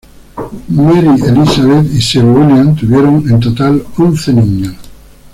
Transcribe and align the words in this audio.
Mary 0.69 1.07
Elizabeth 1.27 1.93
y 1.93 2.01
Sir 2.01 2.25
William 2.25 2.75
tuvieron 2.75 3.23
en 3.29 3.39
total 3.39 3.85
once 3.97 4.33
niños. 4.33 4.73